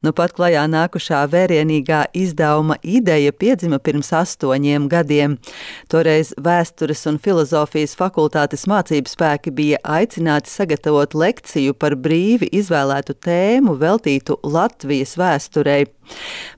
[0.00, 5.34] Nu pat klajā nākušā vērienīgā izdevuma ideja piedzima pirms astoņiem gadiem.
[5.92, 13.76] Toreiz vēstures un filozofijas fakultātes mācību spēki bija aicināti sagatavot lekciju par brīvi izvēlētu tēmu
[13.82, 15.82] veltītu Latvijas vēsturei.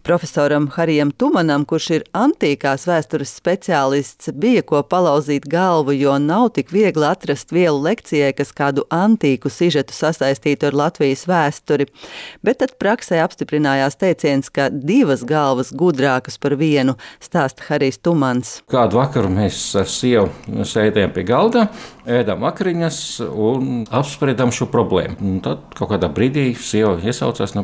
[0.02, 6.72] Profesoram Harijam Tumanam, kurš ir antīkās vēstures speciālists, bija ko palauzīt galvu, jo nav tik
[6.74, 11.86] viegli atrast vielu lekcijai, kas kādu antīku sižetu sasaistītu ar Latvijas vēsturi.
[12.42, 18.56] Bet tad praksē apstiprinājās teiciens, ka divas galvas gudrākas par vienu, stāsta Harijs Tumans.
[18.72, 21.68] Kādu vakaru mēs ar sievu sēdējām pie galda,
[22.10, 22.98] ēdām vakariņas
[23.30, 25.20] un apspriedām šo problēmu.
[25.22, 27.62] Un tad kaut kādā brīdī sieva iesaucās, nu,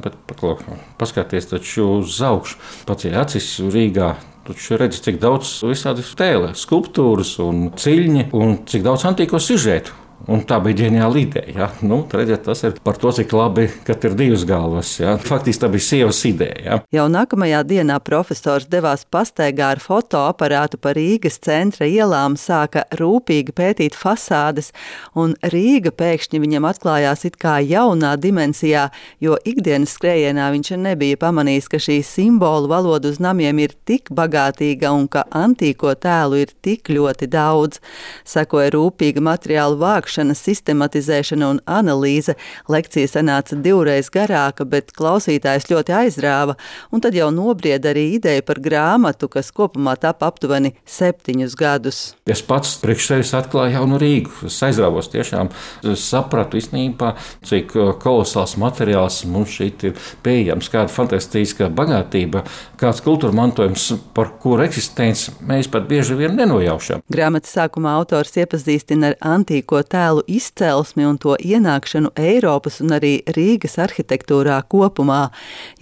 [1.02, 2.59] paskaties, taču augšu uz augšu.
[2.88, 4.14] Paceļ acis Rīgā.
[4.48, 9.92] Tur redz, cik daudz visādi tēlē, skulptūras un ciļņi un cik daudz antīko sižetu.
[10.27, 11.52] Un tā bija ģeniāla ideja.
[11.54, 11.66] Ja?
[11.86, 14.90] Nu, redziet, tas ir par to, cik labi, ka ir divas galvas.
[14.98, 15.14] Ja?
[15.22, 16.59] Faktiski tā bija sievas ideja.
[16.64, 16.78] Ja?
[16.98, 23.96] Jau nākamajā dienā profesors devās pastaigā ar fotoaparātu pa Rīgas centra ielām, sāka rūpīgi pētīt
[23.96, 24.73] fasādes,
[25.15, 28.88] un Rīga pēkšņi viņam atklājās it kā jaunā dimensijā,
[29.23, 34.93] jo ikdienas skrējienā viņš nebija pamanījis, ka šī simbolu valoda uz namiem ir tik bagātīga
[34.93, 37.80] un ka antīko tēlu ir tik ļoti daudz.
[38.28, 42.34] Sekoja rūpīga materiālu vākšana vākšana, sistematizēšana un analīze.
[42.68, 46.56] Lekcija sanāca divreiz garāka, bet klausītājs ļoti aizrāva,
[46.92, 52.15] un tad jau nobrieda arī ideja par grāmatu, kas kopumā tapa aptuveni septiņus gadus.
[52.26, 54.46] Es pats priekš sevis atklāju jaunu Rīgu.
[54.48, 55.50] Es aizrāvos tiešām,
[55.84, 62.45] es sapratu īstenībā, cik uh, kolosāls materiāls mums šeit ir pieejams, kāda fantastiska bagātība,
[62.80, 67.04] kāds kultūra mantojums, par kuru eksistenci mēs pat bieži vien nenojaušam.
[67.12, 73.19] Grāmatas sākumā autors iepazīstina ar antīko tēlu tēlu izcelsmi un to ienākšanu Eiropas un arī
[73.34, 75.28] Rīgas arhitektūrā kopumā.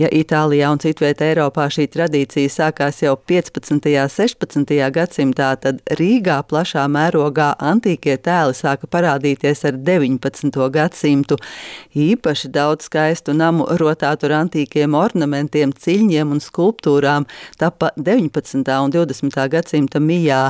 [0.01, 3.75] Ja Itālijā un citvietā Eiropā šī tradīcija sākās jau 15.
[3.77, 4.73] un 16.
[4.97, 10.61] gadsimtā, tad Rīgā plašā mērogā antīkie tēli sāka parādīties ar 19.
[10.73, 11.39] gadsimtu.
[11.97, 17.29] Īpaši daudz skaistu namu rotātu ar antīkiem ornamentiem, ciļņiem un skulptūrām
[17.61, 18.65] tapa 19.
[18.65, 19.41] un 20.
[19.53, 20.43] gadsimta mijā.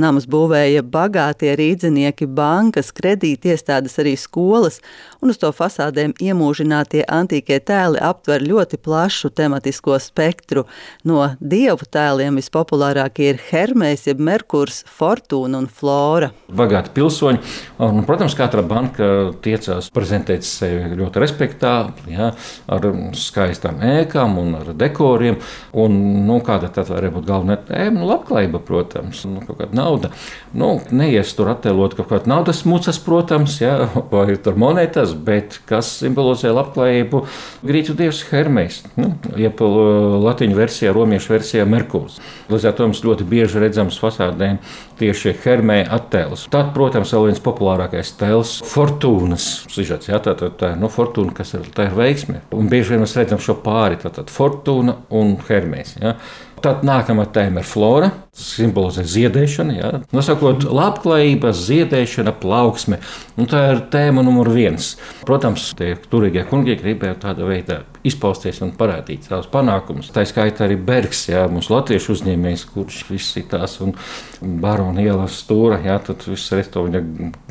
[0.00, 4.80] Namus būvēja bagātie rīdzinieki, bankas, kredīti iestādes, arī skolas,
[5.20, 10.66] un uz to fasādēm iemūžinātie antīkie tēli aptver ļoti plašu tematisko spektru.
[11.08, 16.30] No dievu tēliem vispopulārākie ir Hermēs, jeb Merkurs, Fortūna un Flora.
[16.52, 17.40] Bagāti pilsoņi,
[17.86, 19.10] un, protams, katra banka
[19.44, 22.32] tiecās prezentēt sevi ļoti respektābli, ja,
[22.70, 25.40] ar skaistām ēkām un ar dekoriem.
[25.80, 28.00] Un, nu, kāda tad var būt galvenā tēma?
[28.00, 30.12] Nu, labklājība, protams, nu, kaut kāda nauda.
[30.56, 36.00] Nu, neies tur attēlot kaut kādu naudas mucas, protams, ja, vai tur monētas, bet kas
[36.00, 37.22] simbolizē labklājību,
[37.62, 42.18] grītu dievs Hermēs, nu, jeb latīņu versijā, romiešu versijā Merkūrs.
[42.50, 44.58] Līdz ar to mums ļoti bieži redzams fasādēm
[44.98, 46.48] tieši Hermē attēlus.
[46.50, 50.10] Tad, protams, vēl viens populārākais tēls- fortūnas sižets.
[50.10, 52.42] Jā, tā, tā, tā, nu, fortūna, kas ir, tā ir veiksme.
[52.52, 55.96] Un bieži vien mēs redzam šo pāri, tātad fortūna un Hermēs.
[56.02, 56.16] Jā.
[56.60, 59.76] Tad nākamā tēma ir flora, simbolizē ziedēšanu.
[59.78, 59.92] Ja?
[60.12, 62.98] Nosakot, labklājība, ziedēšana, plauksme.
[63.40, 64.92] Un tā ir tēma numur viens.
[65.28, 70.10] Protams, tie turīgie kungi gribēja tādā veidā izpausties un parādīt savus panākumus.
[70.14, 73.94] Tā skaitā arī Bergs, jā, mūsu latviešu uzņēmējs, kurš izsitās un
[74.40, 77.02] barona ielas stūra, jā, tad viss resto viņa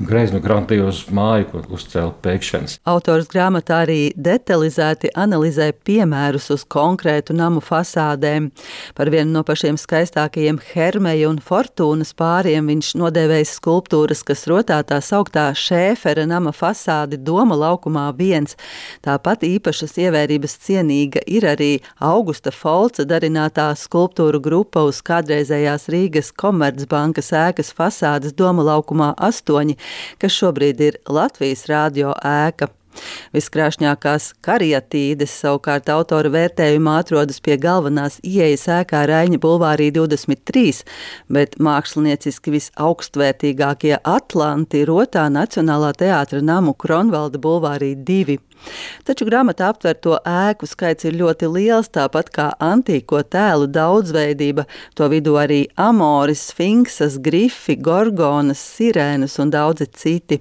[0.02, 2.80] greiznu grantījos māju, ko uzcēla pēkšanas.
[2.90, 8.50] Autors grāmatā arī detalizēti analizē piemērus uz konkrētu namu fasādēm.
[8.98, 15.00] Par vienu no pašiem skaistākajiem Hermeja un Fortūnas pāriem viņš nodēvējis skulptūras, kas rotā tā
[15.06, 18.58] sauktā šēfera nama fasādi Doma laukumā viens.
[19.06, 21.70] Tāpat īpašas ievērības cienīga ir arī
[22.00, 29.76] Augusta Folca darinātā skulptūru grupa uz kādreizējās Rīgas Komercbankas ēkas fasādes Doma laukumā astoņi,
[30.22, 32.72] kas šobrīd ir Latvijas rādio ēka.
[33.36, 40.84] Viskrāšņākās karietīdes savukārt autora vērtējumā atrodas pie galvenās ieejas ēkā Raņa Bulvārī 23,
[41.30, 48.40] bet mākslinieciski visaugstvērtīgākie Atlanti rotā Nacionālā teātra namu Kronvalda Bulvārī 2.
[49.08, 54.66] Taču grāmatā aptverto ēku skaits ir ļoti liels, tāpat kā antīko tēlu daudzveidība,
[54.98, 60.40] to vidū arī amoris, sfinksas, grifi, gorgonas, sirēnas un daudzi citi.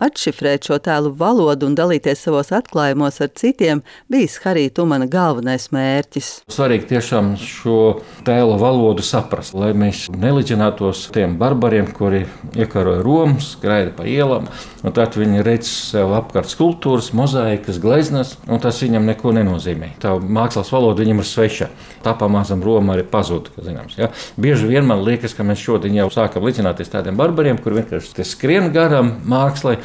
[0.00, 6.32] Atšifrēt šo tēlu valodu un dalīties savos atklājumos ar citiem bijis Harija Tumana galvenais mērķis.
[6.50, 7.78] Svarīgi tiešām šo
[8.26, 12.24] tēlu valodu saprast, lai mēs neliģinātos tiem barbariem, kuri
[12.58, 14.48] iekaroja Romu, skraida pa ielām,
[14.82, 19.92] un tad viņi redz sev apkārt skulptūras, mozaikas liekas gleznas, un tas viņam neko nenozīmē.
[20.00, 21.70] Tā mākslas valoda viņam ir sveša.
[22.04, 23.50] Tā pamazām Roma arī pazuda.
[23.98, 24.12] Ja?
[24.40, 28.70] Bieži vien man liekas, ka mēs šodien jau sākam līdzināties tādiem barbariem, kur vienkārši skrien
[28.72, 29.78] garām mākslai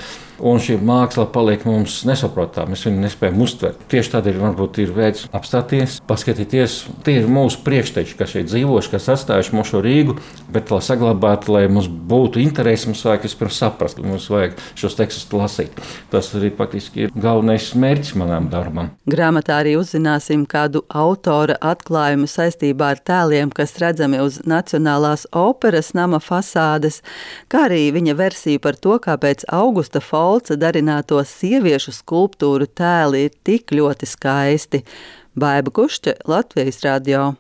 [0.44, 2.74] un šī māksla paliek mums nesaprotamā.
[2.74, 3.84] Mēs viņu nespējam uztvert.
[3.92, 6.78] Tieši tādēļ varbūt ir veids apstāties, paskatīties.
[7.06, 10.18] Tie ir mūsu priekšteči, kas šeit dzīvojuši, kas atstājuši mūsu Rīgu,
[10.54, 15.31] bet lai saglabātu, lai mums būtu interesi, mums vajag vispirms saprast, mums vajag šos tekstus
[15.34, 15.80] lasīt.
[16.12, 18.92] Tas arī faktiski ir galvenais mērķis manam darbam.
[19.10, 26.19] Grāmatā arī uzzināsim kādu autora atklājumu saistībā ar tēliem, kas redzami uz Nacionālās operas nama
[26.24, 27.00] fasādes,
[27.51, 33.35] kā arī viņa versiju par to, kāpēc Augusta Falka Šolca darināto sieviešu skulptūru tēli ir
[33.45, 34.81] tik ļoti skaisti.
[35.38, 37.35] Baiba Kušķa, Latvijas radio.